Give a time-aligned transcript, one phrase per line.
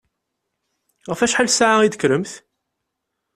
[1.09, 2.33] Ɣef wacḥal ssaɛa i d-tekkremt?